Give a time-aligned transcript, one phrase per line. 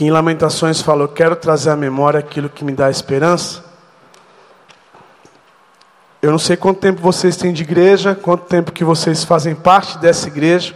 [0.00, 3.62] que em Lamentações fala: Eu quero trazer à memória aquilo que me dá esperança.
[6.22, 9.98] Eu não sei quanto tempo vocês têm de igreja, quanto tempo que vocês fazem parte
[9.98, 10.74] dessa igreja,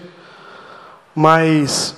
[1.14, 1.96] mas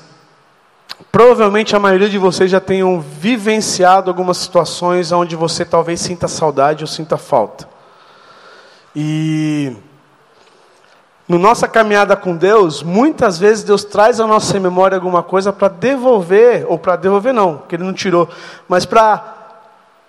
[1.11, 6.85] provavelmente a maioria de vocês já tenham vivenciado algumas situações onde você talvez sinta saudade
[6.85, 7.69] ou sinta falta.
[8.95, 9.77] E
[11.29, 15.69] no nossa caminhada com Deus, muitas vezes Deus traz à nossa memória alguma coisa para
[15.69, 18.29] devolver, ou para devolver não, que Ele não tirou,
[18.69, 19.35] mas para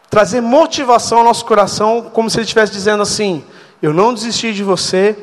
[0.10, 3.44] trazer motivação ao nosso coração, como se ele estivesse dizendo assim:
[3.82, 5.18] Eu não desisti de você,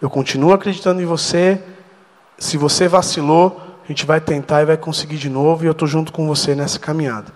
[0.00, 1.60] eu continuo acreditando em você.
[2.38, 5.88] Se você vacilou, a gente vai tentar e vai conseguir de novo, e eu estou
[5.88, 7.32] junto com você nessa caminhada.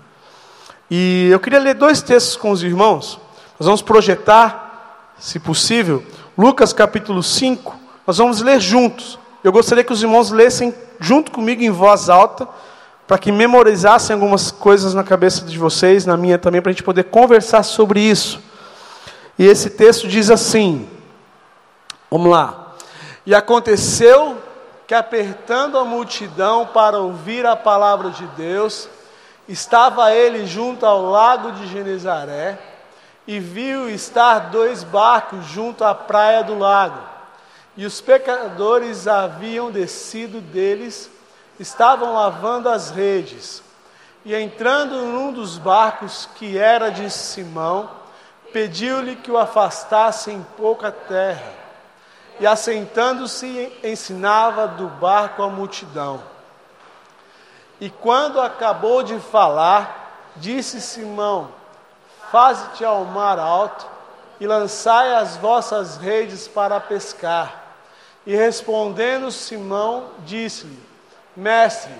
[0.91, 3.19] E eu queria ler dois textos com os irmãos.
[3.59, 6.03] Nós vamos projetar, se possível,
[6.37, 7.80] Lucas capítulo 5.
[8.07, 9.19] Nós vamos ler juntos.
[9.43, 12.49] Eu gostaria que os irmãos lessem junto comigo em voz alta
[13.07, 16.85] para que memorizassem algumas coisas na cabeça de vocês, na minha também, para a gente
[16.85, 18.41] poder conversar sobre isso.
[19.37, 20.89] E esse texto diz assim:
[22.11, 22.75] vamos lá.
[23.27, 24.39] E aconteceu
[24.87, 28.89] que, apertando a multidão para ouvir a palavra de Deus,
[29.49, 32.59] estava ele junto ao lago de Genezaré
[33.27, 36.99] e viu estar dois barcos junto à praia do lago.
[37.77, 41.11] E os pecadores haviam descido deles
[41.61, 43.63] estavam lavando as redes,
[44.25, 47.91] e entrando num dos barcos, que era de Simão,
[48.51, 51.53] pediu-lhe que o afastasse em pouca terra,
[52.41, 56.23] e assentando-se ensinava do barco a multidão.
[57.79, 61.51] E quando acabou de falar, disse Simão:
[62.33, 63.87] Faze-te ao mar alto
[64.41, 67.60] e lançai as vossas redes para pescar.
[68.27, 70.79] E respondendo Simão, disse-lhe:
[71.37, 71.93] Mestre,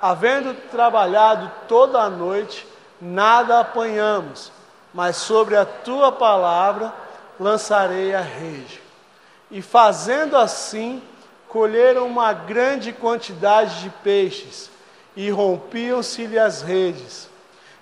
[0.00, 2.66] havendo trabalhado toda a noite,
[3.00, 4.50] nada apanhamos,
[4.94, 6.92] mas sobre a tua palavra
[7.38, 8.80] lançarei a rede.
[9.50, 11.02] E fazendo assim,
[11.48, 14.70] colheram uma grande quantidade de peixes,
[15.16, 17.28] e rompiam-se-lhe as redes.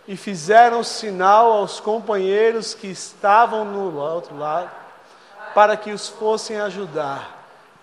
[0.09, 4.71] E fizeram sinal aos companheiros que estavam no outro lado,
[5.55, 7.36] para que os fossem ajudar.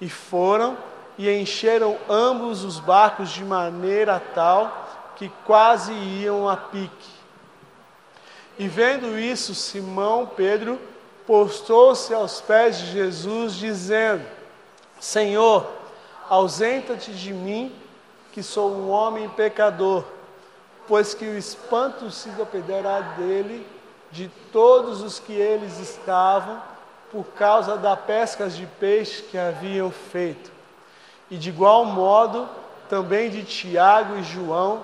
[0.04, 0.78] E foram
[1.18, 7.10] e encheram ambos os barcos de maneira tal que quase iam a pique.
[8.60, 10.78] E vendo isso, Simão Pedro
[11.26, 14.26] postou-se aos pés de Jesus, dizendo:
[15.00, 15.72] Senhor,
[16.30, 17.74] ausenta-te de mim,
[18.34, 20.04] que sou um homem pecador,
[20.86, 23.66] pois que o espanto se dependerá dele,
[24.12, 26.62] de todos os que eles estavam,
[27.14, 30.52] por causa da pesca de peixe que haviam feito
[31.34, 32.48] e de igual modo
[32.90, 34.84] também de Tiago e João,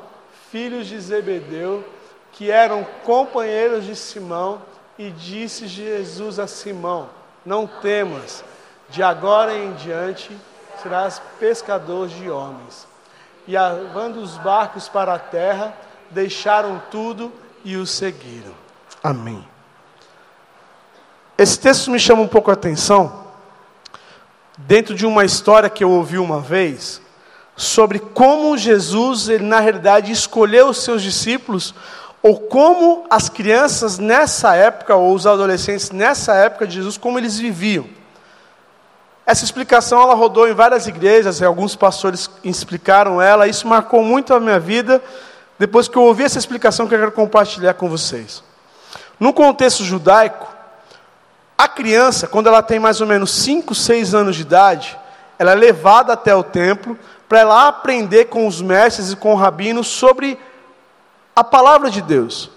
[0.49, 1.83] filhos de Zebedeu,
[2.31, 4.61] que eram companheiros de Simão,
[4.97, 7.09] e disse Jesus a Simão:
[7.45, 8.43] Não temas,
[8.89, 10.35] de agora em diante
[10.81, 12.87] serás pescador de homens.
[13.47, 15.71] E levando os barcos para a terra,
[16.09, 17.31] deixaram tudo
[17.63, 18.53] e o seguiram.
[19.03, 19.45] Amém.
[21.39, 23.23] Esse texto me chama um pouco a atenção,
[24.57, 27.01] dentro de uma história que eu ouvi uma vez,
[27.55, 31.73] sobre como Jesus, ele, na realidade, escolheu os seus discípulos,
[32.21, 37.39] ou como as crianças nessa época, ou os adolescentes nessa época de Jesus, como eles
[37.39, 37.87] viviam.
[39.25, 44.33] Essa explicação ela rodou em várias igrejas, e alguns pastores explicaram ela, isso marcou muito
[44.33, 45.01] a minha vida.
[45.57, 48.43] Depois que eu ouvi essa explicação, que eu quero compartilhar com vocês.
[49.17, 50.58] No contexto judaico,
[51.59, 54.97] a criança, quando ela tem mais ou menos 5, 6 anos de idade,
[55.37, 56.97] ela é levada até o templo
[57.27, 60.39] para ela aprender com os mestres e com o rabino sobre
[61.35, 62.49] a palavra de Deus.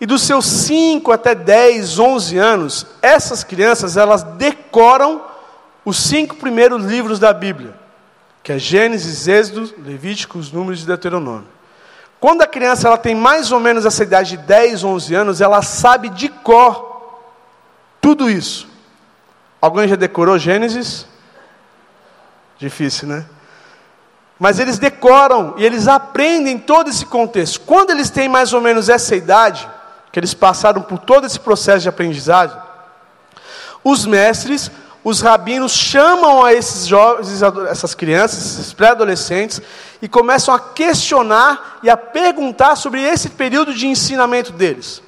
[0.00, 5.20] E dos seus 5 até 10, 11 anos, essas crianças, elas decoram
[5.84, 7.74] os cinco primeiros livros da Bíblia,
[8.40, 11.48] que é Gênesis, Êxodo, Levíticos, Números e Deuteronômio.
[12.20, 15.60] Quando a criança ela tem mais ou menos essa idade de 10, 11 anos, ela
[15.60, 16.87] sabe de cor
[18.08, 18.66] tudo isso.
[19.60, 21.06] Alguém já decorou Gênesis?
[22.56, 23.26] Difícil, né?
[24.38, 27.60] Mas eles decoram e eles aprendem todo esse contexto.
[27.60, 29.68] Quando eles têm mais ou menos essa idade,
[30.10, 32.56] que eles passaram por todo esse processo de aprendizagem,
[33.84, 34.70] os mestres,
[35.04, 39.60] os rabinos chamam a esses jovens, essas crianças, esses pré-adolescentes,
[40.00, 45.02] e começam a questionar e a perguntar sobre esse período de ensinamento deles.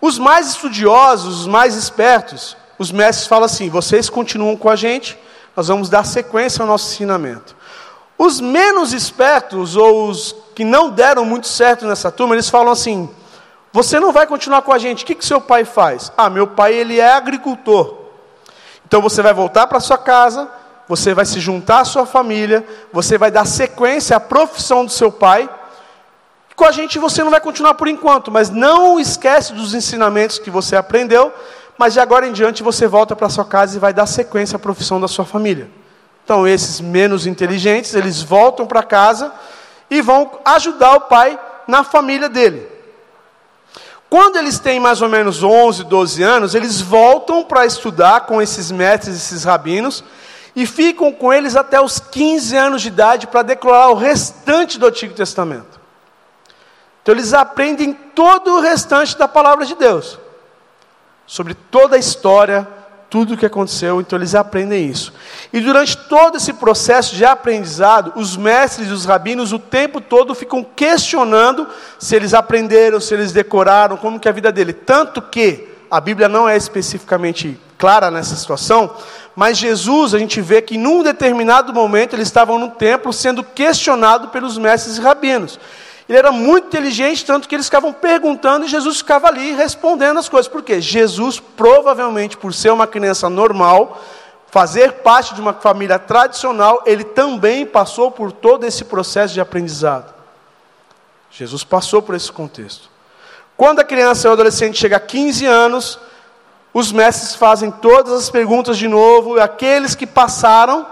[0.00, 5.18] Os mais estudiosos, os mais espertos, os mestres falam assim: vocês continuam com a gente,
[5.54, 7.54] nós vamos dar sequência ao nosso ensinamento.
[8.16, 13.08] Os menos espertos, ou os que não deram muito certo nessa turma, eles falam assim:
[13.72, 16.10] você não vai continuar com a gente, o que, que seu pai faz?
[16.16, 17.96] Ah, meu pai ele é agricultor.
[18.86, 20.50] Então você vai voltar para sua casa,
[20.88, 25.12] você vai se juntar à sua família, você vai dar sequência à profissão do seu
[25.12, 25.48] pai.
[26.60, 30.50] Com a gente você não vai continuar por enquanto, mas não esquece dos ensinamentos que
[30.50, 31.32] você aprendeu,
[31.78, 34.58] mas de agora em diante você volta para sua casa e vai dar sequência à
[34.58, 35.70] profissão da sua família.
[36.22, 39.32] Então esses menos inteligentes, eles voltam para casa
[39.88, 42.68] e vão ajudar o pai na família dele.
[44.10, 48.70] Quando eles têm mais ou menos 11, 12 anos, eles voltam para estudar com esses
[48.70, 50.04] mestres, esses rabinos,
[50.54, 54.88] e ficam com eles até os 15 anos de idade para declarar o restante do
[54.88, 55.79] Antigo Testamento.
[57.02, 60.18] Então eles aprendem todo o restante da palavra de Deus,
[61.26, 62.66] sobre toda a história,
[63.10, 65.12] tudo o que aconteceu, então eles aprendem isso.
[65.52, 70.34] E durante todo esse processo de aprendizado, os mestres e os rabinos o tempo todo
[70.34, 71.66] ficam questionando
[71.98, 74.72] se eles aprenderam, se eles decoraram, como que é a vida dele.
[74.72, 78.94] Tanto que a Bíblia não é especificamente clara nessa situação,
[79.34, 84.28] mas Jesus, a gente vê que num determinado momento eles estavam no templo sendo questionado
[84.28, 85.58] pelos mestres e rabinos.
[86.10, 90.28] Ele era muito inteligente, tanto que eles ficavam perguntando e Jesus ficava ali respondendo as
[90.28, 90.50] coisas.
[90.50, 90.80] Por quê?
[90.80, 94.02] Jesus, provavelmente, por ser uma criança normal,
[94.48, 100.12] fazer parte de uma família tradicional, ele também passou por todo esse processo de aprendizado.
[101.30, 102.90] Jesus passou por esse contexto.
[103.56, 105.96] Quando a criança ou adolescente chega a 15 anos,
[106.74, 110.84] os mestres fazem todas as perguntas de novo, e aqueles que passaram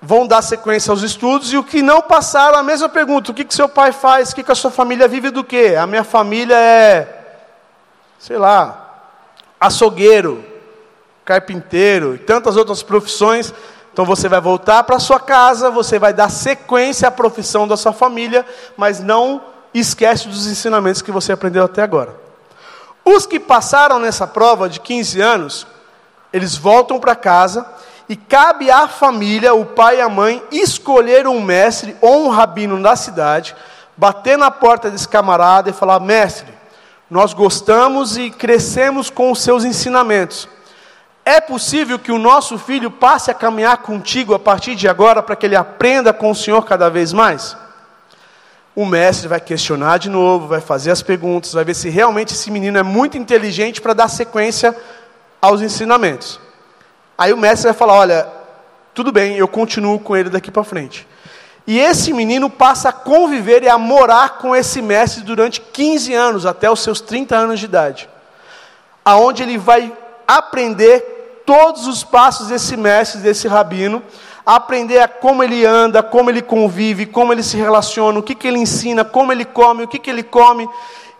[0.00, 3.44] vão dar sequência aos estudos, e o que não passaram, a mesma pergunta: o que,
[3.44, 4.30] que seu pai faz?
[4.30, 5.76] O que, que a sua família vive do quê?
[5.78, 7.36] A minha família é,
[8.18, 9.02] sei lá,
[9.60, 10.44] açougueiro,
[11.24, 13.52] carpinteiro e tantas outras profissões.
[13.92, 17.92] Então você vai voltar para sua casa, você vai dar sequência à profissão da sua
[17.92, 19.42] família, mas não
[19.74, 22.14] esquece dos ensinamentos que você aprendeu até agora.
[23.04, 25.66] Os que passaram nessa prova de 15 anos,
[26.32, 27.66] eles voltam para casa
[28.10, 32.82] e cabe à família, o pai e a mãe, escolher um mestre ou um rabino
[32.82, 33.54] da cidade,
[33.96, 36.52] bater na porta desse camarada e falar: Mestre,
[37.08, 40.48] nós gostamos e crescemos com os seus ensinamentos.
[41.24, 45.36] É possível que o nosso filho passe a caminhar contigo a partir de agora para
[45.36, 47.56] que ele aprenda com o Senhor cada vez mais?
[48.74, 52.50] O mestre vai questionar de novo, vai fazer as perguntas, vai ver se realmente esse
[52.50, 54.76] menino é muito inteligente para dar sequência
[55.40, 56.49] aos ensinamentos.
[57.20, 58.26] Aí o mestre vai falar: Olha,
[58.94, 61.06] tudo bem, eu continuo com ele daqui para frente.
[61.66, 66.46] E esse menino passa a conviver e a morar com esse mestre durante 15 anos,
[66.46, 68.08] até os seus 30 anos de idade.
[69.04, 69.92] Aonde ele vai
[70.26, 74.02] aprender todos os passos desse mestre, desse rabino,
[74.46, 78.48] aprender a como ele anda, como ele convive, como ele se relaciona, o que, que
[78.48, 80.66] ele ensina, como ele come, o que, que ele come.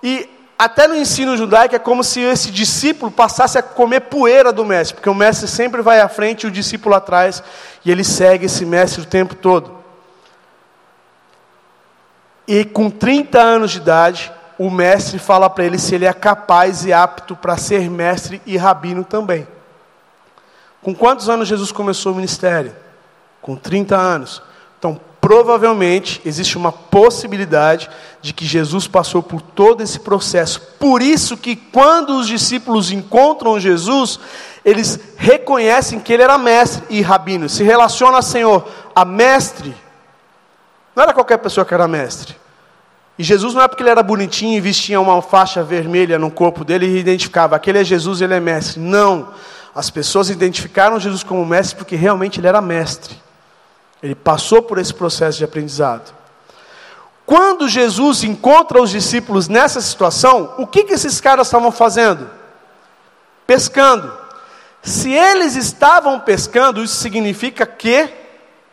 [0.02, 0.26] E
[0.60, 4.94] até no ensino judaico é como se esse discípulo passasse a comer poeira do mestre,
[4.94, 7.42] porque o mestre sempre vai à frente e o discípulo atrás,
[7.82, 9.78] e ele segue esse mestre o tempo todo.
[12.46, 16.84] E com 30 anos de idade, o mestre fala para ele se ele é capaz
[16.84, 19.48] e apto para ser mestre e rabino também.
[20.82, 22.76] Com quantos anos Jesus começou o ministério?
[23.40, 24.42] Com 30 anos.
[24.78, 27.88] Então, provavelmente existe uma possibilidade
[28.20, 30.60] de que Jesus passou por todo esse processo.
[30.76, 34.18] Por isso que quando os discípulos encontram Jesus,
[34.64, 39.72] eles reconhecem que ele era mestre e rabino, se relaciona a Senhor, a mestre.
[40.96, 42.34] Não era qualquer pessoa que era mestre.
[43.16, 46.64] E Jesus não é porque ele era bonitinho e vestia uma faixa vermelha no corpo
[46.64, 48.80] dele e identificava, aquele é Jesus, ele é mestre.
[48.80, 49.28] Não.
[49.72, 53.29] As pessoas identificaram Jesus como mestre porque realmente ele era mestre.
[54.02, 56.14] Ele passou por esse processo de aprendizado.
[57.26, 62.28] Quando Jesus encontra os discípulos nessa situação, o que, que esses caras estavam fazendo?
[63.46, 64.12] Pescando.
[64.82, 68.12] Se eles estavam pescando, isso significa que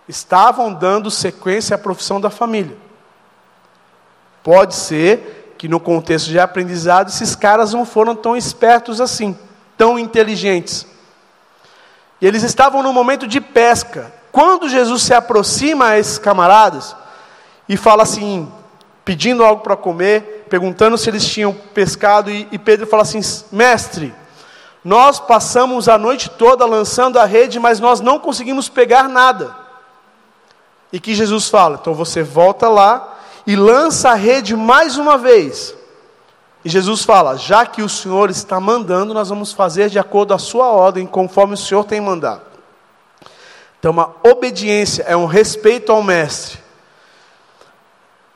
[0.07, 2.77] estavam dando sequência à profissão da família.
[4.41, 9.37] Pode ser que no contexto de aprendizado esses caras não foram tão espertos assim,
[9.77, 10.87] tão inteligentes.
[12.21, 14.13] E eles estavam no momento de pesca.
[14.37, 16.95] Quando Jesus se aproxima a esses camaradas
[17.67, 18.47] e fala assim,
[19.03, 23.19] pedindo algo para comer, perguntando se eles tinham pescado, e, e Pedro fala assim:
[23.51, 24.13] Mestre,
[24.85, 29.55] nós passamos a noite toda lançando a rede, mas nós não conseguimos pegar nada.
[30.93, 33.17] E que Jesus fala: Então você volta lá
[33.47, 35.73] e lança a rede mais uma vez.
[36.63, 40.35] E Jesus fala: Já que o Senhor está mandando, nós vamos fazer de acordo com
[40.35, 42.46] a sua ordem, conforme o Senhor tem mandado.
[43.79, 46.59] Então, uma obediência, é um respeito ao mestre.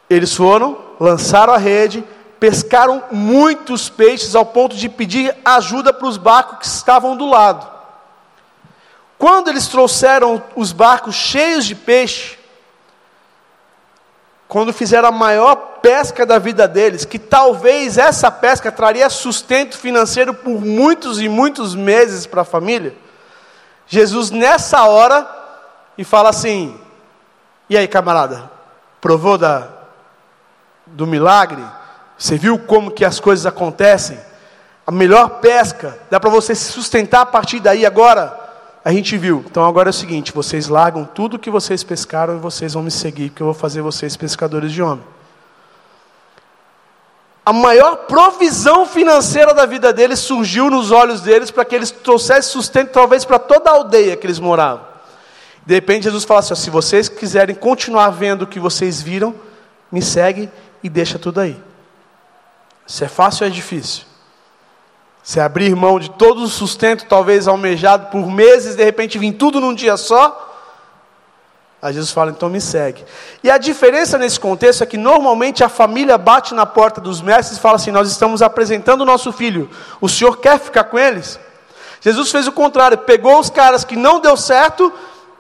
[0.10, 2.04] Eles foram, lançaram a rede,
[2.40, 7.70] pescaram muitos peixes ao ponto de pedir ajuda para os barcos que estavam do lado.
[9.18, 12.38] Quando eles trouxeram os barcos cheios de peixe,
[14.48, 20.34] quando fizeram a maior pesca da vida deles, que talvez essa pesca traria sustento financeiro
[20.34, 22.94] por muitos e muitos meses para a família,
[23.92, 25.28] Jesus nessa hora
[25.98, 26.80] e fala assim:
[27.70, 28.50] "E aí, camarada,
[29.02, 29.68] provou da
[30.88, 31.62] do milagre?
[32.18, 34.18] Você viu como que as coisas acontecem?
[34.88, 38.40] A melhor pesca, dá para você se sustentar a partir daí agora?"
[38.84, 39.44] a gente viu.
[39.46, 42.90] Então agora é o seguinte: vocês largam tudo que vocês pescaram e vocês vão me
[42.90, 45.04] seguir, porque eu vou fazer vocês pescadores de homem.
[47.44, 52.52] A maior provisão financeira da vida deles surgiu nos olhos deles para que eles trouxessem
[52.52, 54.86] sustento, talvez para toda a aldeia que eles moravam.
[55.66, 59.34] De repente Jesus fala assim: ó, se vocês quiserem continuar vendo o que vocês viram,
[59.92, 60.50] me segue
[60.84, 61.60] e deixa tudo aí.
[62.86, 64.04] Se é fácil ou é difícil?
[65.24, 69.60] Se abrir mão de todo o sustento, talvez almejado por meses, de repente vir tudo
[69.60, 70.51] num dia só.
[71.82, 73.04] Aí Jesus fala, então me segue.
[73.44, 77.58] E a diferença nesse contexto é que normalmente a família bate na porta dos mestres
[77.58, 79.68] e fala assim: Nós estamos apresentando o nosso filho,
[80.00, 81.40] o senhor quer ficar com eles?
[82.00, 84.94] Jesus fez o contrário, pegou os caras que não deu certo,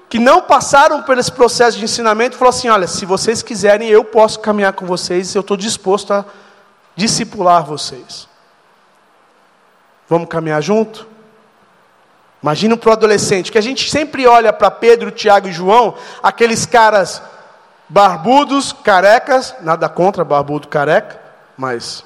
[0.09, 3.87] que não passaram por esse processo de ensinamento, e falou assim: Olha, se vocês quiserem,
[3.89, 6.25] eu posso caminhar com vocês, eu estou disposto a
[6.95, 8.27] discipular vocês.
[10.09, 11.10] Vamos caminhar junto?
[12.41, 16.65] Imagina para o adolescente, que a gente sempre olha para Pedro, Tiago e João, aqueles
[16.65, 17.21] caras
[17.87, 21.21] barbudos, carecas, nada contra barbudo, careca,
[21.55, 22.03] mas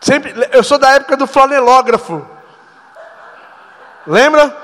[0.00, 2.26] sempre, eu sou da época do flanelógrafo.
[4.06, 4.54] Lembra?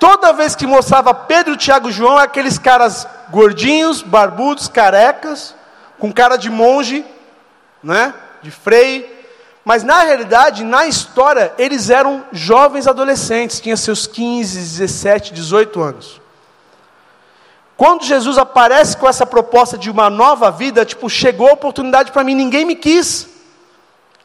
[0.00, 5.54] Toda vez que mostrava Pedro, Tiago e João, aqueles caras gordinhos, barbudos, carecas,
[5.98, 7.04] com cara de monge,
[7.82, 8.14] né?
[8.42, 9.06] De freio,
[9.70, 16.20] mas na realidade, na história, eles eram jovens adolescentes, tinham seus 15, 17, 18 anos.
[17.76, 22.24] Quando Jesus aparece com essa proposta de uma nova vida, tipo, chegou a oportunidade para
[22.24, 23.28] mim, ninguém me quis.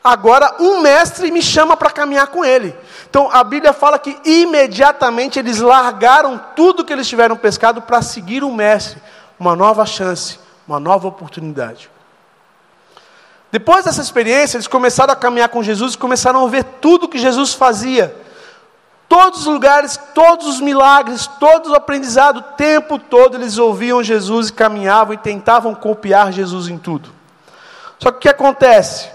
[0.04, 2.76] Agora um mestre me chama para caminhar com ele.
[3.08, 8.44] Então a Bíblia fala que imediatamente eles largaram tudo que eles tiveram pescado para seguir
[8.44, 9.00] o mestre,
[9.40, 11.92] uma nova chance, uma nova oportunidade.
[13.52, 17.18] Depois dessa experiência, eles começaram a caminhar com Jesus e começaram a ver tudo que
[17.18, 18.14] Jesus fazia.
[19.08, 24.50] Todos os lugares, todos os milagres, todo o aprendizado, o tempo todo eles ouviam Jesus
[24.50, 27.10] e caminhavam e tentavam copiar Jesus em tudo.
[28.00, 29.10] Só que o que acontece?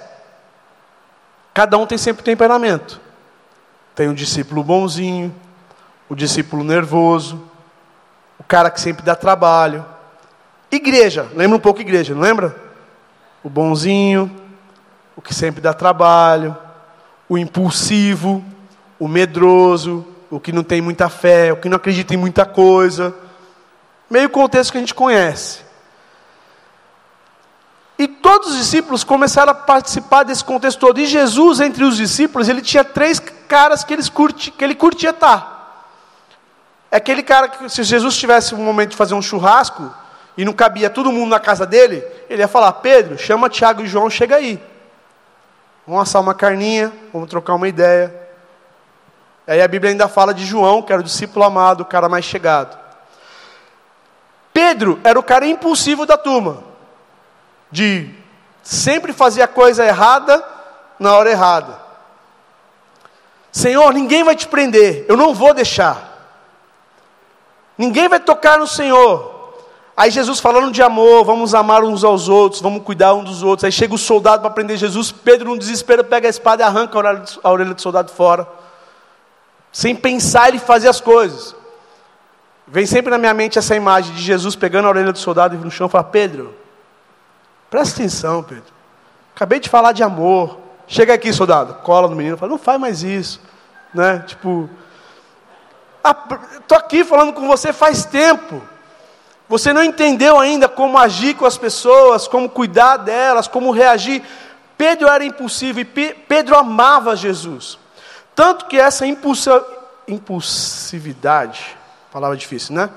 [1.52, 3.00] Cada um tem sempre temperamento.
[3.94, 5.34] Tem o um discípulo bonzinho,
[6.08, 7.42] o discípulo nervoso,
[8.38, 9.84] o cara que sempre dá trabalho.
[10.70, 12.69] Igreja, lembra um pouco igreja, não lembra?
[13.42, 14.30] O bonzinho,
[15.16, 16.56] o que sempre dá trabalho,
[17.28, 18.44] o impulsivo,
[18.98, 23.14] o medroso, o que não tem muita fé, o que não acredita em muita coisa.
[24.08, 25.60] Meio contexto que a gente conhece.
[27.98, 30.98] E todos os discípulos começaram a participar desse contexto todo.
[30.98, 35.10] E Jesus, entre os discípulos, ele tinha três caras que, eles curti, que ele curtia
[35.10, 35.60] estar.
[36.90, 39.94] É aquele cara que, se Jesus tivesse um momento de fazer um churrasco,
[40.36, 43.86] e não cabia todo mundo na casa dele, ele ia falar: Pedro, chama Tiago e
[43.86, 44.62] João, chega aí.
[45.86, 48.14] Vamos assar uma carninha, vamos trocar uma ideia.
[49.46, 52.24] Aí a Bíblia ainda fala de João, que era o discípulo amado, o cara mais
[52.24, 52.78] chegado.
[54.52, 56.62] Pedro era o cara impulsivo da turma,
[57.70, 58.08] de
[58.62, 60.44] sempre fazer a coisa errada
[60.98, 61.78] na hora errada.
[63.50, 66.10] Senhor, ninguém vai te prender, eu não vou deixar.
[67.76, 69.39] Ninguém vai tocar no Senhor.
[69.96, 73.64] Aí Jesus falando de amor, vamos amar uns aos outros, vamos cuidar uns dos outros.
[73.64, 76.98] Aí chega o soldado para prender Jesus, Pedro, no desespero, pega a espada e arranca
[77.42, 78.48] a orelha do soldado fora.
[79.72, 81.54] Sem pensar, ele fazia as coisas.
[82.66, 85.58] Vem sempre na minha mente essa imagem de Jesus pegando a orelha do soldado e
[85.58, 86.54] no chão e fala: Pedro,
[87.68, 88.72] presta atenção, Pedro.
[89.34, 90.56] Acabei de falar de amor.
[90.86, 93.40] Chega aqui, soldado, cola no menino, fala: não faz mais isso.
[93.92, 94.20] Né?
[94.26, 94.70] Tipo,
[96.60, 98.62] estou aqui falando com você faz tempo.
[99.50, 104.22] Você não entendeu ainda como agir com as pessoas, como cuidar delas, como reagir.
[104.78, 107.76] Pedro era impulsivo e Pedro amava Jesus.
[108.32, 109.04] Tanto que essa
[110.06, 111.76] impulsividade,
[112.12, 112.90] palavra difícil, né?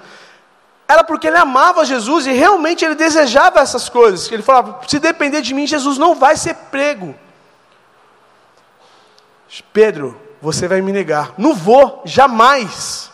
[0.88, 4.32] Era porque ele amava Jesus e realmente ele desejava essas coisas.
[4.32, 7.16] Ele falava: se depender de mim, Jesus não vai ser prego.
[9.74, 11.34] Pedro, você vai me negar.
[11.36, 13.12] Não vou, jamais.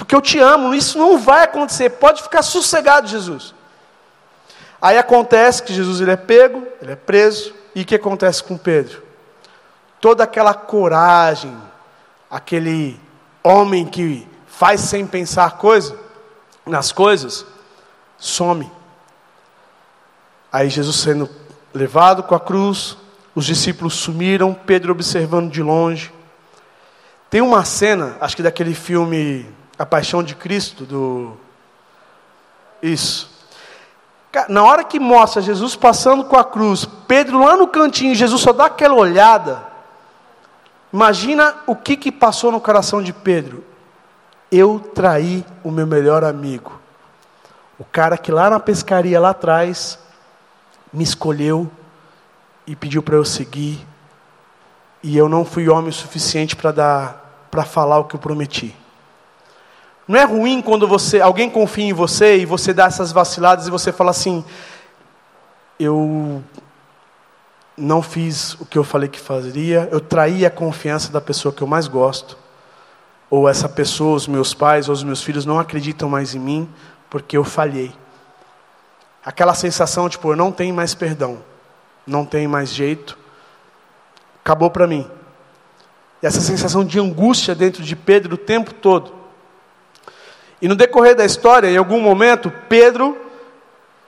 [0.00, 3.54] Porque eu te amo, isso não vai acontecer, pode ficar sossegado, Jesus.
[4.80, 8.56] Aí acontece que Jesus ele é pego, ele é preso, e o que acontece com
[8.56, 9.02] Pedro?
[10.00, 11.54] Toda aquela coragem,
[12.30, 12.98] aquele
[13.44, 15.94] homem que faz sem pensar coisa,
[16.64, 17.44] nas coisas,
[18.16, 18.72] some.
[20.50, 21.28] Aí Jesus sendo
[21.74, 22.96] levado com a cruz,
[23.34, 26.10] os discípulos sumiram, Pedro observando de longe.
[27.28, 31.32] Tem uma cena, acho que daquele filme A Paixão de Cristo, do.
[32.82, 33.30] Isso.
[34.46, 38.52] Na hora que mostra Jesus passando com a cruz, Pedro lá no cantinho, Jesus só
[38.52, 39.64] dá aquela olhada.
[40.92, 43.64] Imagina o que, que passou no coração de Pedro.
[44.52, 46.78] Eu traí o meu melhor amigo.
[47.78, 49.98] O cara que lá na pescaria lá atrás
[50.92, 51.70] me escolheu
[52.66, 53.86] e pediu para eu seguir.
[55.02, 58.76] E eu não fui homem o suficiente para dar para falar o que eu prometi.
[60.10, 63.70] Não é ruim quando você, alguém confia em você e você dá essas vaciladas e
[63.70, 64.44] você fala assim:
[65.78, 66.42] eu
[67.76, 71.62] não fiz o que eu falei que faria, eu traí a confiança da pessoa que
[71.62, 72.36] eu mais gosto,
[73.30, 76.68] ou essa pessoa, os meus pais ou os meus filhos não acreditam mais em mim
[77.08, 77.94] porque eu falhei.
[79.24, 81.38] Aquela sensação tipo, eu não tenho mais perdão,
[82.04, 83.16] não tem mais jeito,
[84.42, 85.08] acabou para mim.
[86.20, 89.19] E essa sensação de angústia dentro de Pedro o tempo todo.
[90.60, 93.16] E no decorrer da história, em algum momento, Pedro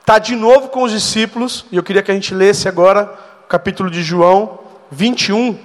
[0.00, 3.10] está de novo com os discípulos, e eu queria que a gente lesse agora
[3.44, 4.58] o capítulo de João
[4.90, 5.58] 21.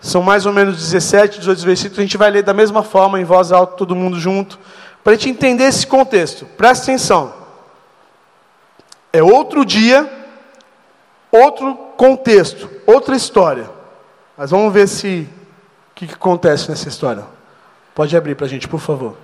[0.00, 3.24] São mais ou menos 17, 18 versículos, a gente vai ler da mesma forma, em
[3.24, 4.58] voz alta, todo mundo junto,
[5.02, 6.44] para a gente entender esse contexto.
[6.56, 7.32] Presta atenção.
[9.12, 10.10] É outro dia,
[11.30, 13.70] outro contexto, outra história.
[14.36, 15.28] Mas vamos ver se
[15.92, 17.24] o que, que acontece nessa história.
[17.94, 19.16] Pode abrir para a gente, por favor.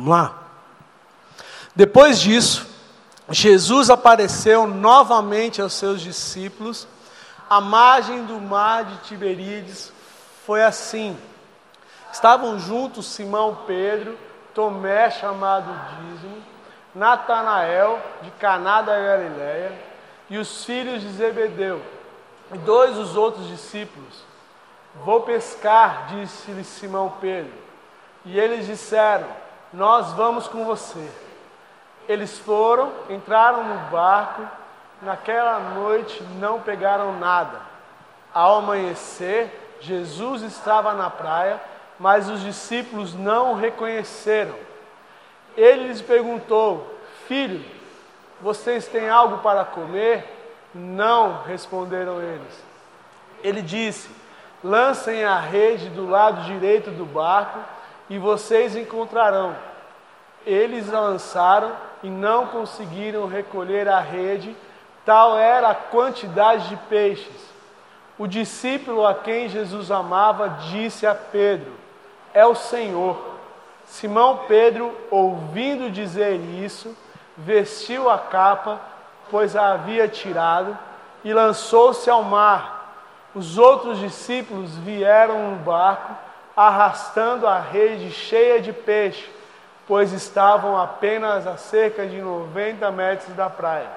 [0.00, 0.34] Vamos lá?
[1.76, 2.66] Depois disso,
[3.28, 6.88] Jesus apareceu novamente aos seus discípulos
[7.50, 9.92] à margem do mar de Tiberíades.
[10.46, 11.18] Foi assim:
[12.10, 14.16] estavam juntos Simão Pedro,
[14.54, 16.42] Tomé, chamado Dízimo,
[16.94, 19.78] Natanael, de Caná da Galileia,
[20.30, 21.82] e os filhos de Zebedeu,
[22.54, 24.24] e dois dos outros discípulos.
[25.04, 27.52] Vou pescar, disse-lhe Simão Pedro.
[28.24, 29.28] E eles disseram:
[29.72, 31.08] nós vamos com você.
[32.08, 34.42] Eles foram, entraram no barco,
[35.00, 37.60] naquela noite não pegaram nada.
[38.34, 41.60] Ao amanhecer, Jesus estava na praia,
[41.98, 44.54] mas os discípulos não o reconheceram.
[45.56, 47.64] Ele lhes perguntou: Filho,
[48.40, 50.36] vocês têm algo para comer?
[50.74, 52.64] Não, responderam eles.
[53.42, 54.10] Ele disse:
[54.62, 57.58] Lancem a rede do lado direito do barco
[58.10, 59.56] e vocês encontrarão.
[60.44, 64.56] Eles lançaram e não conseguiram recolher a rede,
[65.06, 67.50] tal era a quantidade de peixes.
[68.18, 71.72] O discípulo a quem Jesus amava disse a Pedro:
[72.34, 73.30] É o Senhor.
[73.86, 76.96] Simão Pedro, ouvindo dizer isso,
[77.36, 78.80] vestiu a capa,
[79.30, 80.76] pois a havia tirado,
[81.24, 82.78] e lançou-se ao mar.
[83.34, 86.29] Os outros discípulos vieram no barco
[86.66, 89.30] arrastando a rede cheia de peixe,
[89.88, 93.88] pois estavam apenas a cerca de 90 metros da praia.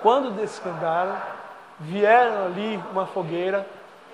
[0.00, 1.20] Quando descandaram,
[1.78, 3.66] vieram ali uma fogueira,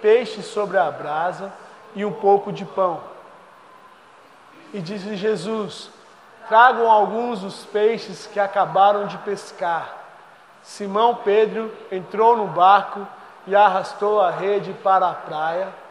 [0.03, 1.53] peixe sobre a brasa
[1.95, 3.01] e um pouco de pão.
[4.75, 5.89] E disse Jesus:
[6.49, 9.95] Tragam alguns dos peixes que acabaram de pescar.
[10.65, 13.07] Simão Pedro entrou no barco
[13.47, 15.86] e arrastou a rede para a praia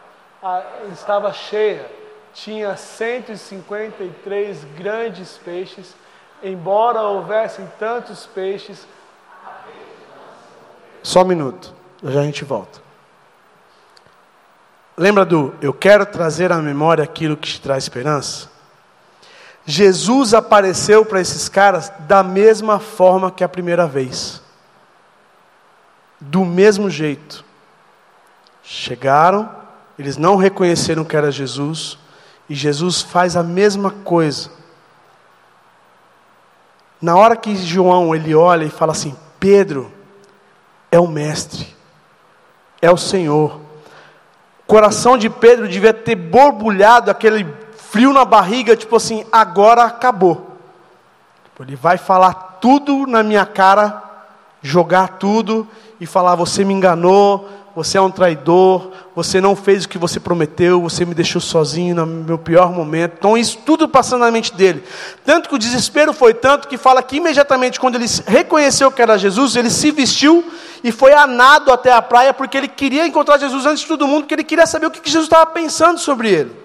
[0.91, 1.89] estava cheia,
[2.33, 5.95] tinha 153 grandes peixes,
[6.43, 8.87] embora houvessem tantos peixes.
[11.01, 12.79] Só um minuto, já a gente volta.
[14.97, 18.49] Lembra do eu quero trazer à memória aquilo que te traz esperança?
[19.65, 24.41] Jesus apareceu para esses caras da mesma forma que a primeira vez.
[26.19, 27.43] Do mesmo jeito.
[28.63, 29.64] Chegaram,
[29.97, 31.97] eles não reconheceram que era Jesus,
[32.49, 34.49] e Jesus faz a mesma coisa.
[37.01, 39.91] Na hora que João ele olha e fala assim: Pedro
[40.91, 41.67] é o mestre,
[42.81, 43.59] é o Senhor.
[44.61, 47.45] O coração de Pedro devia ter borbulhado aquele
[47.77, 50.57] frio na barriga, tipo assim, agora acabou.
[51.45, 54.03] Tipo, ele vai falar tudo na minha cara
[54.61, 55.67] jogar tudo
[56.01, 60.17] e falar: Você me enganou, você é um traidor, você não fez o que você
[60.17, 63.15] prometeu, você me deixou sozinho no meu pior momento.
[63.19, 64.81] Então, isso tudo passando na mente dele.
[65.25, 69.17] Tanto que o desespero foi tanto que fala que imediatamente, quando ele reconheceu que era
[69.17, 70.49] Jesus, ele se vestiu
[70.85, 74.07] e foi a nado até a praia, porque ele queria encontrar Jesus antes de todo
[74.07, 76.55] mundo, porque ele queria saber o que Jesus estava pensando sobre ele.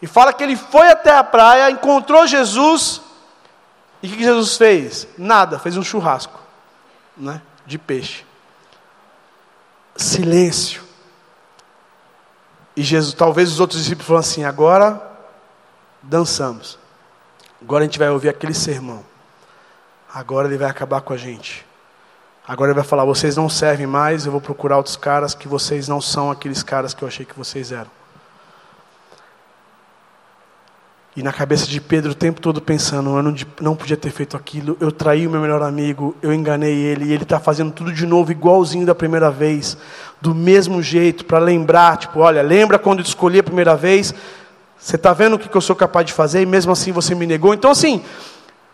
[0.00, 3.00] E fala que ele foi até a praia, encontrou Jesus,
[4.00, 5.08] e o que Jesus fez?
[5.18, 6.38] Nada, fez um churrasco
[7.16, 8.30] né, de peixe
[9.96, 10.82] silêncio.
[12.76, 15.00] E Jesus, talvez os outros discípulos falaram assim: agora
[16.02, 16.78] dançamos.
[17.60, 19.04] Agora a gente vai ouvir aquele sermão.
[20.12, 21.66] Agora ele vai acabar com a gente.
[22.46, 25.88] Agora ele vai falar: vocês não servem mais, eu vou procurar outros caras que vocês
[25.88, 28.01] não são aqueles caras que eu achei que vocês eram.
[31.14, 34.34] E na cabeça de Pedro o tempo todo pensando: eu não, não podia ter feito
[34.34, 37.92] aquilo, eu traí o meu melhor amigo, eu enganei ele, e ele está fazendo tudo
[37.92, 39.76] de novo, igualzinho da primeira vez,
[40.22, 44.14] do mesmo jeito, para lembrar: tipo, olha, lembra quando eu te escolhi a primeira vez?
[44.78, 47.26] Você está vendo o que eu sou capaz de fazer e mesmo assim você me
[47.26, 47.54] negou?
[47.54, 48.02] Então, assim,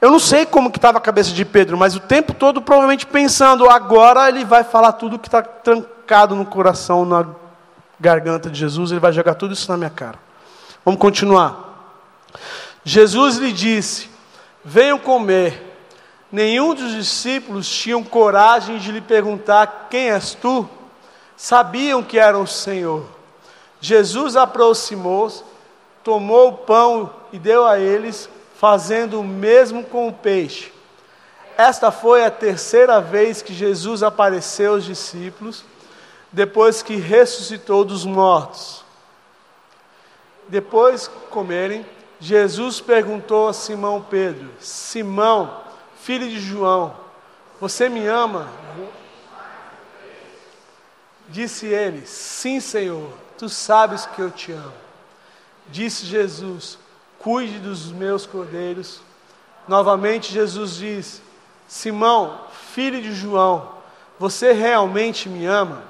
[0.01, 3.05] eu não sei como que estava a cabeça de Pedro, mas o tempo todo provavelmente
[3.05, 7.27] pensando: agora ele vai falar tudo que está trancado no coração, na
[7.99, 10.21] garganta de Jesus, ele vai jogar tudo isso na minha cara.
[10.85, 11.68] Vamos continuar.
[12.85, 14.09] Jesus lhe disse:
[14.65, 15.67] Venham comer.
[16.31, 20.69] Nenhum dos discípulos tinham coragem de lhe perguntar: Quem és tu?
[21.37, 23.07] Sabiam que era o Senhor.
[23.81, 25.43] Jesus aproximou-se,
[26.03, 30.73] tomou o pão e deu a eles, fazendo o mesmo com o peixe.
[31.57, 35.65] Esta foi a terceira vez que Jesus apareceu aos discípulos,
[36.31, 38.85] depois que ressuscitou dos mortos.
[40.49, 41.85] Depois comerem,
[42.21, 45.63] Jesus perguntou a Simão Pedro: Simão,
[46.01, 46.95] filho de João,
[47.61, 48.49] você me ama?
[51.29, 54.73] Disse ele: Sim, Senhor, tu sabes que eu te amo.
[55.69, 56.79] Disse Jesus:
[57.19, 59.01] Cuide dos meus cordeiros.
[59.67, 61.21] Novamente Jesus disse:
[61.67, 62.41] Simão,
[62.73, 63.71] filho de João,
[64.19, 65.83] você realmente me ama?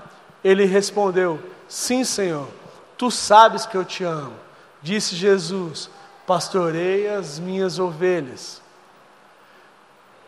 [0.43, 2.49] Ele respondeu: Sim, Senhor,
[2.97, 4.35] tu sabes que eu te amo.
[4.83, 5.89] Disse Jesus:
[6.29, 8.61] pastorei as minhas ovelhas.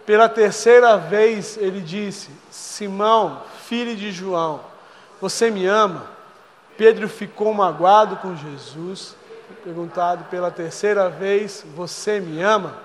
[0.06, 4.60] Pela terceira vez ele disse: Simão, filho de João,
[5.20, 6.06] você me ama?
[6.78, 9.14] Pedro ficou magoado com Jesus,
[9.62, 12.78] perguntado pela terceira vez: Você me ama?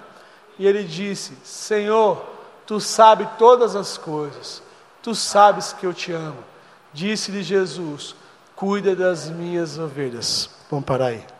[0.60, 2.22] E ele disse: Senhor,
[2.66, 4.62] tu sabes todas as coisas,
[5.02, 6.44] tu sabes que eu te amo.
[6.92, 8.14] Disse-lhe Jesus:
[8.58, 10.50] Cuida das minhas ovelhas.
[10.70, 11.35] Vamos parar aí.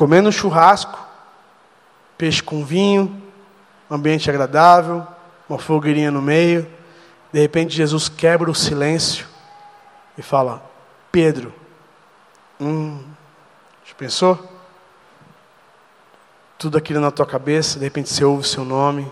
[0.00, 0.98] Comendo um churrasco,
[2.16, 3.22] peixe com vinho,
[3.90, 5.06] ambiente agradável,
[5.46, 6.66] uma fogueirinha no meio.
[7.30, 9.26] De repente, Jesus quebra o silêncio
[10.16, 10.62] e fala:
[11.12, 11.52] Pedro,
[12.58, 13.04] hum,
[13.84, 14.42] já pensou?
[16.56, 19.06] Tudo aquilo na tua cabeça, de repente você ouve o seu nome.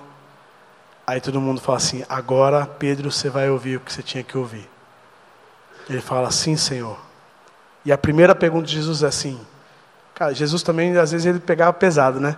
[1.06, 4.38] Aí todo mundo fala assim: Agora, Pedro, você vai ouvir o que você tinha que
[4.38, 4.66] ouvir.
[5.86, 6.98] Ele fala: Sim, Senhor.
[7.84, 9.38] E a primeira pergunta de Jesus é assim:
[10.18, 12.36] Cara, Jesus também, às vezes, ele pegava pesado, né?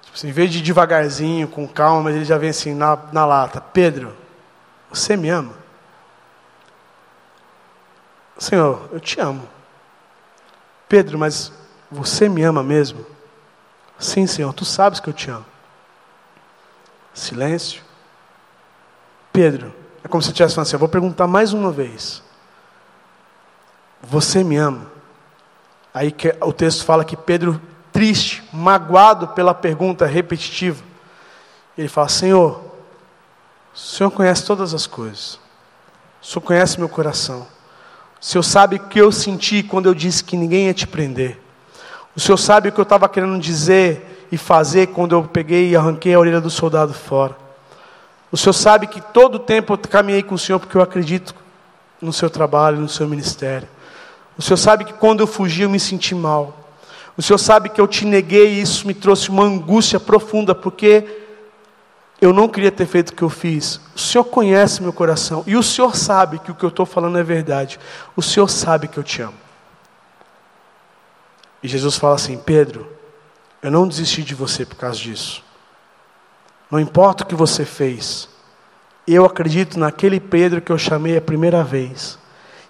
[0.00, 3.60] Tipo assim, em vez de devagarzinho, com calma, ele já vem assim, na, na lata.
[3.60, 4.16] Pedro,
[4.90, 5.52] você me ama?
[8.38, 9.46] Senhor, eu te amo.
[10.88, 11.52] Pedro, mas
[11.90, 13.04] você me ama mesmo?
[13.98, 15.44] Sim, Senhor, tu sabes que eu te amo.
[17.12, 17.82] Silêncio.
[19.30, 22.22] Pedro, é como se eu estivesse falando assim: eu vou perguntar mais uma vez.
[24.00, 24.97] Você me ama?
[25.92, 27.60] Aí que o texto fala que Pedro,
[27.92, 30.82] triste, magoado pela pergunta repetitiva,
[31.76, 32.60] ele fala: Senhor,
[33.74, 35.38] o Senhor conhece todas as coisas,
[36.20, 37.46] o Senhor conhece meu coração,
[38.20, 41.38] o Senhor sabe o que eu senti quando eu disse que ninguém ia te prender,
[42.14, 45.76] o Senhor sabe o que eu estava querendo dizer e fazer quando eu peguei e
[45.76, 47.36] arranquei a orelha do soldado fora.
[48.30, 51.34] O Senhor sabe que todo o tempo eu caminhei com o Senhor porque eu acredito
[52.00, 53.68] no seu trabalho, no seu ministério.
[54.38, 56.56] O Senhor sabe que quando eu fugi eu me senti mal.
[57.16, 61.04] O Senhor sabe que eu te neguei e isso me trouxe uma angústia profunda, porque
[62.20, 63.80] eu não queria ter feito o que eu fiz.
[63.96, 67.18] O Senhor conhece meu coração e o Senhor sabe que o que eu estou falando
[67.18, 67.80] é verdade.
[68.14, 69.34] O Senhor sabe que eu te amo.
[71.60, 72.88] E Jesus fala assim: Pedro,
[73.60, 75.42] eu não desisti de você por causa disso.
[76.70, 78.28] Não importa o que você fez,
[79.06, 82.18] eu acredito naquele Pedro que eu chamei a primeira vez.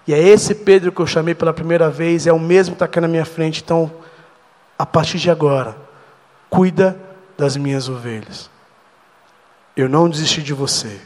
[0.08, 2.86] E é esse Pedro que eu chamei pela primeira vez, é o mesmo que está
[2.86, 3.60] aqui na minha frente.
[3.62, 3.92] Então,
[4.78, 5.76] a partir de agora,
[6.48, 6.98] cuida
[7.36, 8.48] das minhas ovelhas.
[9.76, 10.98] Eu não desisti de você.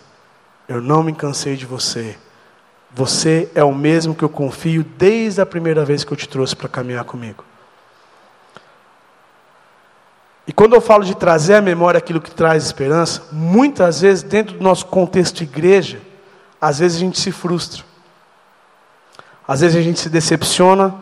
[0.68, 2.16] Eu não me cansei de você.
[2.92, 6.54] Você é o mesmo que eu confio desde a primeira vez que eu te trouxe
[6.54, 7.44] para caminhar comigo.
[10.46, 14.56] E quando eu falo de trazer à memória aquilo que traz esperança, muitas vezes, dentro
[14.56, 16.00] do nosso contexto igreja,
[16.60, 17.90] às vezes a gente se frustra.
[19.46, 20.94] Às vezes a gente se decepciona,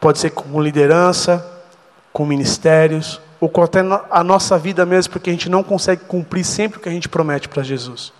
[0.00, 1.44] pode ser com liderança,
[2.12, 3.80] com ministérios, ou com até
[4.10, 7.08] a nossa vida mesmo, porque a gente não consegue cumprir sempre o que a gente
[7.08, 8.12] promete para Jesus.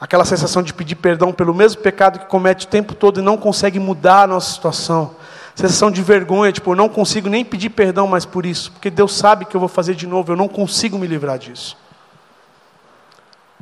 [0.00, 3.36] Aquela sensação de pedir perdão pelo mesmo pecado que comete o tempo todo e não
[3.36, 5.14] consegue mudar a nossa situação.
[5.54, 9.14] Sensação de vergonha, tipo, eu não consigo nem pedir perdão mais por isso, porque Deus
[9.14, 11.76] sabe que eu vou fazer de novo, eu não consigo me livrar disso.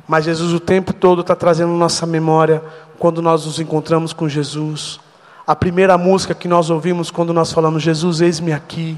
[0.07, 2.61] Mas Jesus o tempo todo está trazendo nossa memória
[2.99, 4.99] quando nós nos encontramos com Jesus.
[5.45, 8.97] A primeira música que nós ouvimos quando nós falamos, Jesus, eis-me aqui.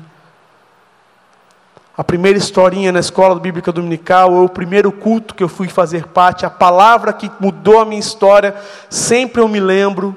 [1.97, 6.07] A primeira historinha na escola bíblica dominical, ou o primeiro culto que eu fui fazer
[6.07, 8.55] parte, a palavra que mudou a minha história,
[8.89, 10.13] sempre eu me lembro.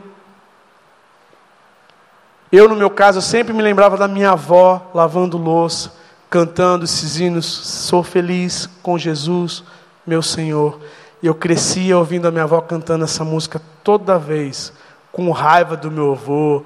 [2.50, 5.92] Eu, no meu caso, sempre me lembrava da minha avó lavando louça,
[6.28, 9.62] cantando esses hinos, sou feliz com Jesus,
[10.08, 10.80] meu Senhor.
[11.22, 14.72] E eu crescia ouvindo a minha avó cantando essa música toda vez,
[15.12, 16.64] com raiva do meu avô,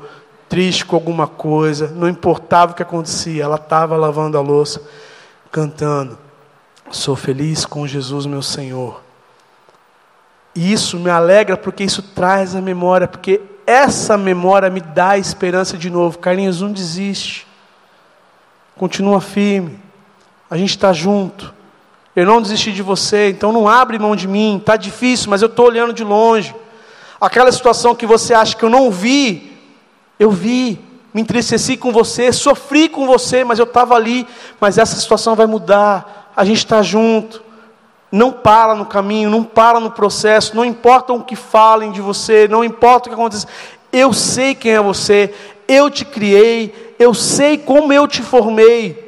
[0.49, 4.83] triste com alguma coisa, não importava o que acontecia, ela estava lavando a louça,
[5.51, 6.19] cantando,
[6.91, 9.01] sou feliz com Jesus, meu Senhor.
[10.55, 15.79] E isso me alegra porque isso traz a memória, porque essa memória me dá esperança
[15.79, 16.19] de novo.
[16.19, 17.47] Carlinhos, não desiste.
[18.77, 19.79] Continua firme.
[20.51, 21.55] A gente está junto.
[22.15, 24.59] Eu não desisti de você, então não abre mão de mim.
[24.59, 26.55] Está difícil, mas eu estou olhando de longe.
[27.19, 29.57] Aquela situação que você acha que eu não vi,
[30.19, 30.79] eu vi.
[31.15, 34.27] Me entristeci com você, sofri com você, mas eu estava ali.
[34.61, 36.31] Mas essa situação vai mudar.
[36.37, 37.43] A gente está junto.
[38.11, 42.47] Não para no caminho, não para no processo, não importa o que falem de você,
[42.47, 43.47] não importa o que aconteça.
[43.91, 45.33] Eu sei quem é você,
[45.67, 49.02] eu te criei, eu sei como eu te formei.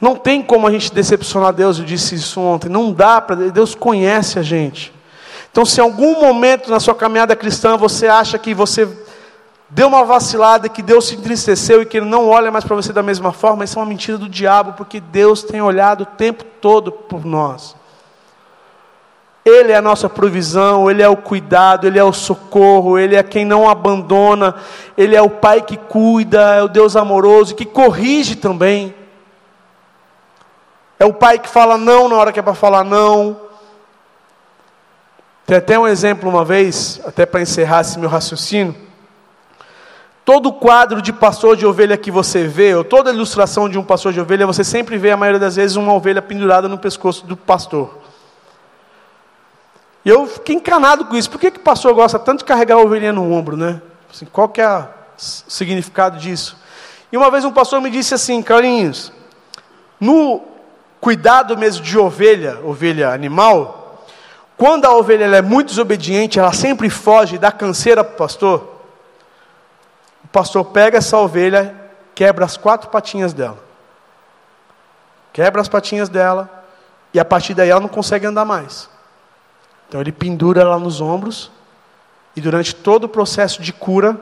[0.00, 2.68] Não tem como a gente decepcionar Deus, eu disse isso ontem.
[2.68, 3.36] Não dá para.
[3.36, 4.92] Deus conhece a gente.
[5.50, 8.88] Então, se em algum momento na sua caminhada cristã você acha que você
[9.68, 12.92] deu uma vacilada, que Deus se entristeceu e que Ele não olha mais para você
[12.92, 16.44] da mesma forma, isso é uma mentira do diabo, porque Deus tem olhado o tempo
[16.60, 17.76] todo por nós.
[19.44, 23.22] Ele é a nossa provisão, Ele é o cuidado, Ele é o socorro, Ele é
[23.22, 24.54] quem não abandona,
[24.96, 28.94] Ele é o Pai que cuida, é o Deus amoroso que corrige também.
[31.00, 33.40] É o Pai que fala não na hora que é para falar não.
[35.46, 38.76] Tem até um exemplo uma vez, até para encerrar esse meu raciocínio.
[40.26, 44.12] Todo quadro de pastor de ovelha que você vê, ou toda ilustração de um pastor
[44.12, 47.34] de ovelha, você sempre vê, a maioria das vezes, uma ovelha pendurada no pescoço do
[47.34, 47.98] pastor.
[50.04, 51.30] E eu fiquei encanado com isso.
[51.30, 53.80] Por que, que o pastor gosta tanto de carregar a ovelhinha no ombro, né?
[54.12, 54.86] Assim, qual que é o
[55.16, 56.58] significado disso?
[57.10, 59.10] E uma vez um pastor me disse assim, Carlinhos,
[59.98, 60.49] no
[61.00, 64.04] cuidado mesmo de ovelha, ovelha animal,
[64.56, 68.80] quando a ovelha é muito desobediente, ela sempre foge da canseira para o pastor,
[70.22, 71.74] o pastor pega essa ovelha,
[72.14, 73.58] quebra as quatro patinhas dela.
[75.32, 76.48] Quebra as patinhas dela,
[77.14, 78.90] e a partir daí ela não consegue andar mais.
[79.88, 81.50] Então ele pendura ela nos ombros,
[82.36, 84.20] e durante todo o processo de cura,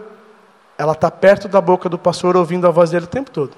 [0.78, 3.56] ela está perto da boca do pastor, ouvindo a voz dele o tempo todo.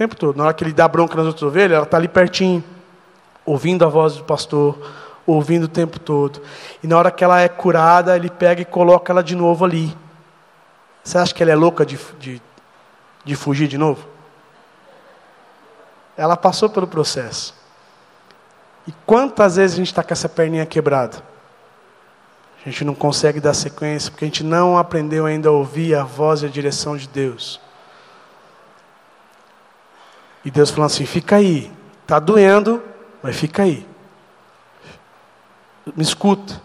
[0.00, 0.34] Tempo todo.
[0.34, 2.64] Na hora que ele dá bronca nas outras ovelhas, ela está ali pertinho,
[3.44, 4.78] ouvindo a voz do pastor,
[5.26, 6.40] ouvindo o tempo todo.
[6.82, 9.94] E na hora que ela é curada, ele pega e coloca ela de novo ali.
[11.04, 12.40] Você acha que ela é louca de, de,
[13.26, 14.08] de fugir de novo?
[16.16, 17.54] Ela passou pelo processo.
[18.88, 21.18] E quantas vezes a gente está com essa perninha quebrada?
[22.64, 26.04] A gente não consegue dar sequência porque a gente não aprendeu ainda a ouvir a
[26.04, 27.60] voz e a direção de Deus.
[30.44, 31.72] E Deus falando assim: fica aí,
[32.02, 32.82] está doendo,
[33.22, 33.86] mas fica aí.
[35.96, 36.60] Me escuta.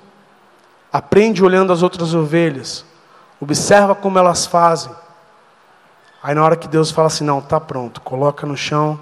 [0.91, 2.85] Aprende olhando as outras ovelhas.
[3.39, 4.93] Observa como elas fazem.
[6.23, 8.99] Aí na hora que Deus fala assim, não, tá pronto, coloca no chão,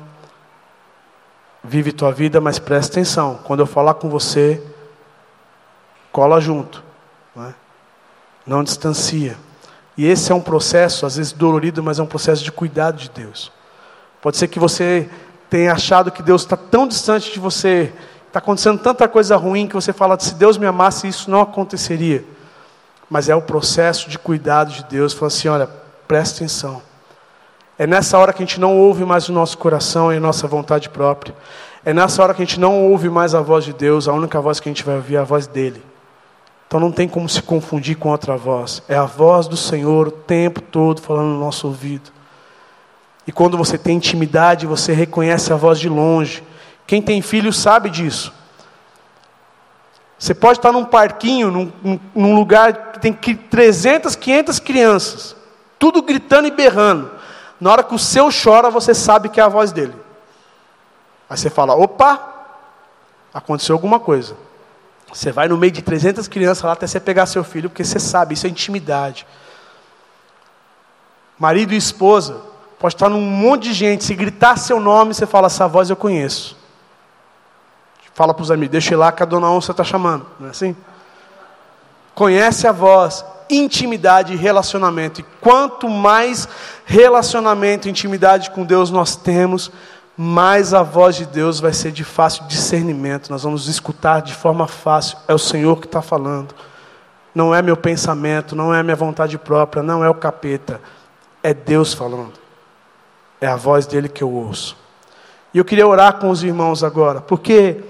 [1.63, 3.39] vive tua vida, mas presta atenção.
[3.45, 4.61] Quando eu falar com você,
[6.11, 6.83] cola junto.
[7.33, 7.53] Não, é?
[8.45, 9.37] não distancia.
[9.95, 13.09] E esse é um processo, às vezes dolorido, mas é um processo de cuidado de
[13.09, 13.51] Deus.
[14.23, 15.07] Pode ser que você
[15.51, 17.93] tenha achado que Deus está tão distante de você,
[18.25, 22.25] está acontecendo tanta coisa ruim que você fala, se Deus me amasse, isso não aconteceria
[23.13, 25.13] mas é o processo de cuidado de Deus.
[25.13, 25.69] Fala assim: olha,
[26.07, 26.81] presta atenção.
[27.77, 30.47] É nessa hora que a gente não ouve mais o nosso coração e a nossa
[30.47, 31.35] vontade própria.
[31.85, 34.41] É nessa hora que a gente não ouve mais a voz de Deus, a única
[34.41, 35.83] voz que a gente vai ouvir é a voz dele.
[36.67, 38.81] Então não tem como se confundir com outra voz.
[38.89, 42.09] É a voz do Senhor o tempo todo falando no nosso ouvido.
[43.25, 46.43] E quando você tem intimidade, você reconhece a voz de longe.
[46.85, 48.33] Quem tem filho sabe disso.
[50.19, 55.35] Você pode estar num parquinho, num, num lugar que tem 300, 500 crianças,
[55.77, 57.11] tudo gritando e berrando.
[57.59, 59.95] Na hora que o seu chora, você sabe que é a voz dele.
[61.29, 62.21] Aí você fala: opa,
[63.33, 64.35] aconteceu alguma coisa.
[65.11, 67.99] Você vai no meio de 300 crianças lá até você pegar seu filho, porque você
[67.99, 69.27] sabe, isso é intimidade.
[71.37, 72.41] Marido e esposa,
[72.83, 75.95] pode estar num monte de gente, se gritar seu nome, você fala: essa voz eu
[75.95, 76.57] conheço.
[78.13, 80.25] Fala para os amigos, deixa eu ir lá que a dona onça está chamando.
[80.37, 80.75] Não é assim?
[82.13, 85.21] Conhece a voz, intimidade e relacionamento.
[85.21, 86.45] E quanto mais
[86.85, 89.71] relacionamento e intimidade com Deus nós temos,
[90.17, 93.29] mais a voz de Deus vai ser de fácil discernimento.
[93.29, 95.17] Nós vamos escutar de forma fácil.
[95.25, 96.53] É o Senhor que está falando.
[97.33, 100.81] Não é meu pensamento, não é minha vontade própria, não é o capeta.
[101.41, 102.42] É Deus falando.
[103.43, 104.77] É a voz dele que eu ouço.
[105.53, 107.83] E eu queria orar com os irmãos agora, porque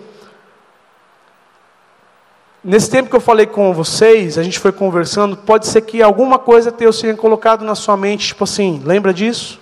[2.64, 6.40] Nesse tempo que eu falei com vocês, a gente foi conversando, pode ser que alguma
[6.40, 9.60] coisa tenha colocado na sua mente, tipo assim, lembra disso?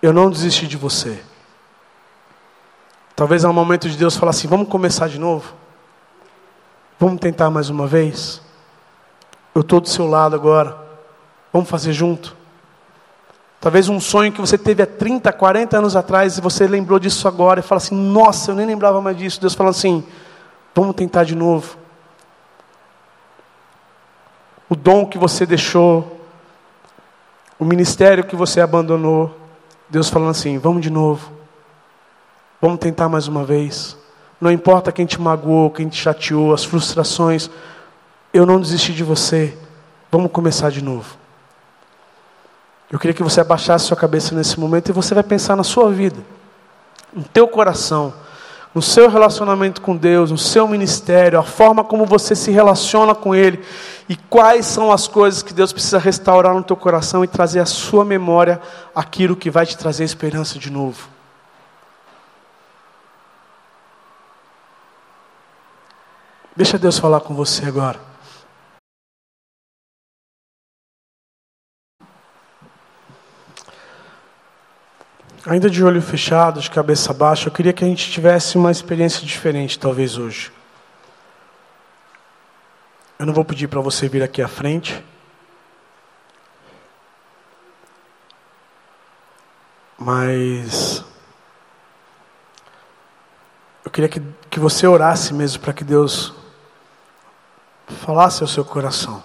[0.00, 1.20] Eu não desisti de você.
[3.16, 5.52] Talvez é um momento de Deus falar assim: vamos começar de novo?
[6.96, 8.40] Vamos tentar mais uma vez?
[9.52, 10.78] Eu estou do seu lado agora.
[11.52, 12.43] Vamos fazer junto?
[13.64, 17.26] Talvez um sonho que você teve há 30, 40 anos atrás e você lembrou disso
[17.26, 19.40] agora e fala assim: nossa, eu nem lembrava mais disso.
[19.40, 20.04] Deus fala assim:
[20.74, 21.78] Vamos tentar de novo.
[24.68, 26.20] O dom que você deixou,
[27.58, 29.34] o ministério que você abandonou,
[29.88, 31.32] Deus falando assim: vamos de novo.
[32.60, 33.96] Vamos tentar mais uma vez.
[34.38, 37.48] Não importa quem te magoou, quem te chateou, as frustrações,
[38.30, 39.56] eu não desisti de você.
[40.12, 41.23] Vamos começar de novo.
[42.94, 45.90] Eu queria que você abaixasse sua cabeça nesse momento e você vai pensar na sua
[45.90, 46.22] vida,
[47.12, 48.14] no teu coração
[48.74, 53.32] no seu relacionamento com Deus, no seu ministério, a forma como você se relaciona com
[53.32, 53.64] Ele
[54.08, 57.66] e quais são as coisas que Deus precisa restaurar no teu coração e trazer à
[57.66, 58.60] sua memória
[58.92, 61.08] aquilo que vai te trazer esperança de novo.
[66.56, 68.13] Deixa Deus falar com você agora.
[75.46, 79.26] Ainda de olho fechado, de cabeça baixa, eu queria que a gente tivesse uma experiência
[79.26, 80.50] diferente, talvez hoje.
[83.18, 85.04] Eu não vou pedir para você vir aqui à frente.
[89.98, 91.04] Mas
[93.84, 96.32] eu queria que, que você orasse mesmo para que Deus
[97.86, 99.22] falasse ao seu coração.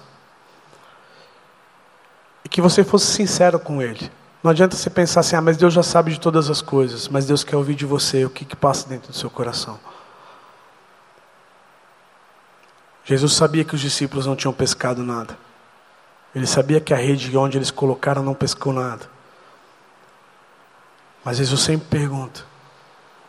[2.44, 4.19] E que você fosse sincero com Ele.
[4.42, 7.26] Não adianta você pensar assim, ah, mas Deus já sabe de todas as coisas, mas
[7.26, 9.80] Deus quer ouvir de você o que, que passa dentro do seu coração.
[13.04, 15.38] Jesus sabia que os discípulos não tinham pescado nada.
[16.34, 19.10] Ele sabia que a rede onde eles colocaram não pescou nada.
[21.26, 22.46] Mas Jesus sempre pergunta: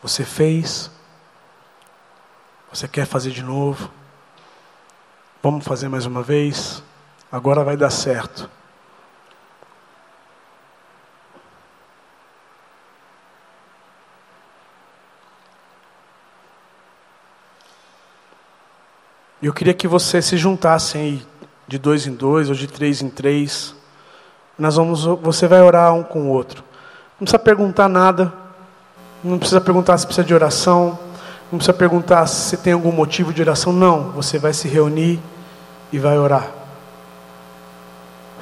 [0.03, 0.91] Você fez?
[2.71, 3.91] Você quer fazer de novo?
[5.43, 6.83] Vamos fazer mais uma vez?
[7.31, 8.49] Agora vai dar certo.
[19.47, 21.25] Eu queria que você se juntasse aí,
[21.67, 23.73] de dois em dois ou de três em três.
[24.57, 26.63] Nós vamos, você vai orar um com o outro.
[27.19, 28.31] Não precisa perguntar nada.
[29.23, 30.99] Não precisa perguntar se precisa de oração.
[31.51, 33.73] Não precisa perguntar se tem algum motivo de oração.
[33.73, 34.11] Não.
[34.11, 35.19] Você vai se reunir
[35.91, 36.47] e vai orar.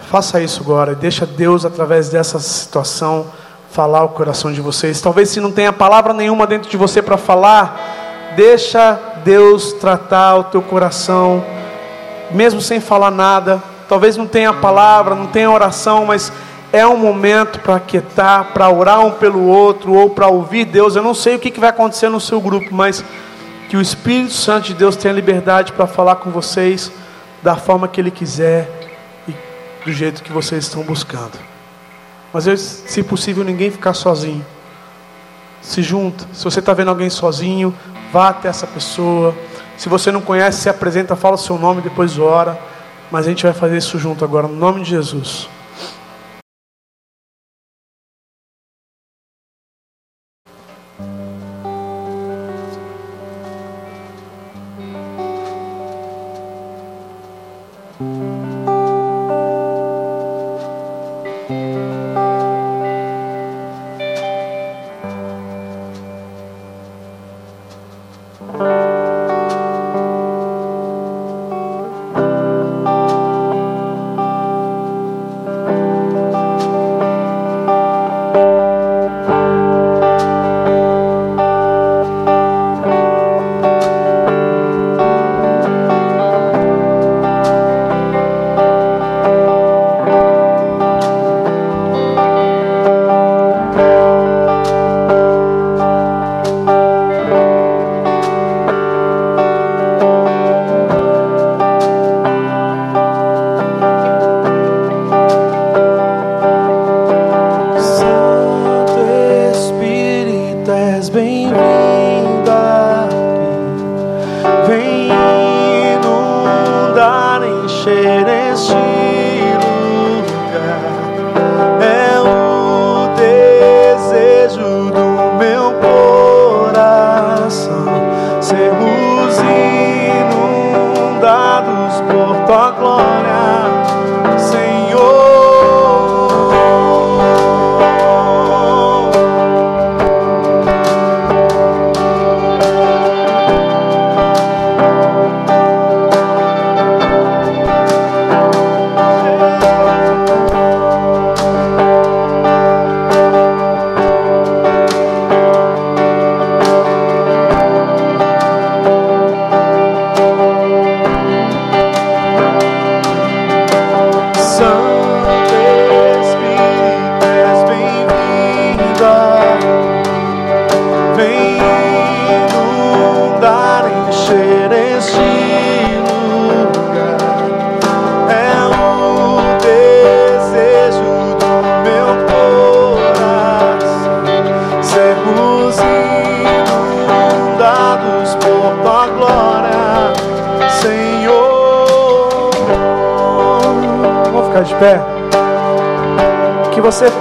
[0.09, 0.95] Faça isso agora.
[0.95, 3.27] Deixa Deus, através dessa situação,
[3.71, 4.99] falar o coração de vocês.
[4.99, 7.99] Talvez se não tenha palavra nenhuma dentro de você para falar,
[8.35, 8.99] Deixa
[9.29, 11.45] Deus tratar o teu coração,
[12.31, 13.61] mesmo sem falar nada.
[13.87, 16.33] Talvez não tenha palavra, não tenha oração, mas
[16.73, 20.95] é um momento para quietar, para orar um pelo outro, ou para ouvir Deus.
[20.95, 23.05] Eu não sei o que vai acontecer no seu grupo, mas
[23.69, 26.91] que o Espírito Santo de Deus tenha liberdade para falar com vocês
[27.43, 28.67] da forma que Ele quiser
[29.27, 29.33] e
[29.85, 31.37] do jeito que vocês estão buscando.
[32.33, 32.45] Mas,
[32.87, 34.43] se possível, ninguém ficar sozinho.
[35.61, 36.25] Se junta.
[36.33, 37.75] Se você está vendo alguém sozinho,
[38.11, 39.35] vá até essa pessoa.
[39.77, 42.59] Se você não conhece, se apresenta, fala o seu nome, depois ora.
[43.11, 45.49] Mas a gente vai fazer isso junto agora, no nome de Jesus.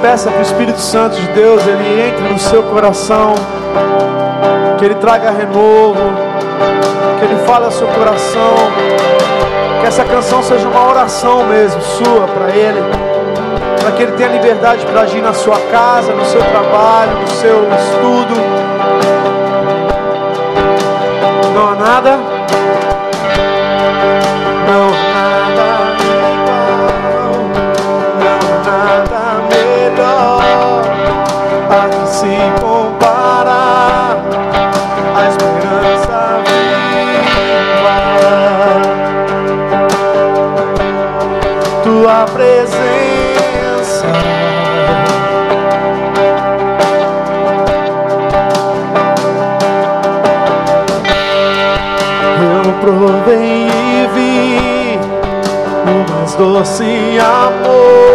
[0.01, 3.35] Peça para o Espírito Santo de Deus, ele entre no seu coração,
[4.79, 6.01] que ele traga renovo,
[7.19, 8.55] que ele fale ao seu coração,
[9.81, 12.81] que essa canção seja uma oração mesmo, sua, para ele,
[13.83, 17.69] para que ele tenha liberdade para agir na sua casa, no seu trabalho, no seu
[17.71, 18.35] estudo.
[21.55, 22.38] Não há nada?
[52.99, 54.99] Provei e vi
[55.89, 58.08] o mais doce amor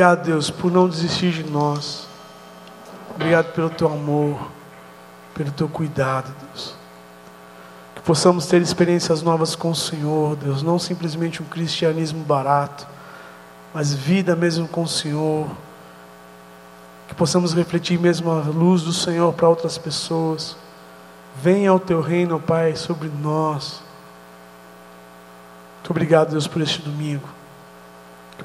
[0.00, 2.08] Obrigado, Deus, por não desistir de nós.
[3.14, 4.50] Obrigado pelo teu amor,
[5.34, 6.74] pelo teu cuidado, Deus.
[7.94, 12.86] Que possamos ter experiências novas com o Senhor, Deus, não simplesmente um cristianismo barato,
[13.74, 15.46] mas vida mesmo com o Senhor.
[17.06, 20.56] Que possamos refletir mesmo a luz do Senhor para outras pessoas.
[21.42, 23.82] Venha o teu reino, Pai, sobre nós.
[25.76, 27.39] Muito obrigado, Deus, por este domingo.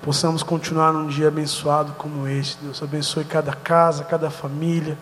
[0.05, 2.63] Possamos continuar num dia abençoado como este.
[2.63, 4.95] Deus abençoe cada casa, cada família.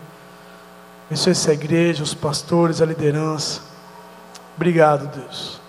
[1.08, 3.60] Abençoe essa igreja, os pastores, a liderança.
[4.56, 5.60] Obrigado, Deus.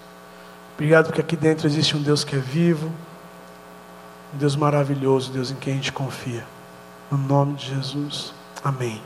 [0.74, 2.86] Obrigado porque aqui dentro existe um Deus que é vivo,
[4.32, 6.44] um Deus maravilhoso, Deus em quem a gente confia.
[7.10, 8.32] No nome de Jesus.
[8.62, 9.02] Amém.